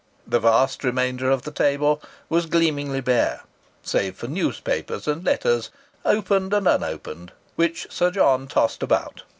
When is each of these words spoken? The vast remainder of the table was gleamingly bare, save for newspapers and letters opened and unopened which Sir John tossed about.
The 0.25 0.39
vast 0.39 0.83
remainder 0.83 1.29
of 1.29 1.43
the 1.43 1.51
table 1.51 2.01
was 2.27 2.47
gleamingly 2.47 3.01
bare, 3.01 3.41
save 3.83 4.15
for 4.15 4.25
newspapers 4.25 5.07
and 5.07 5.23
letters 5.23 5.69
opened 6.03 6.55
and 6.55 6.67
unopened 6.67 7.33
which 7.55 7.85
Sir 7.91 8.09
John 8.09 8.47
tossed 8.47 8.81
about. 8.81 9.21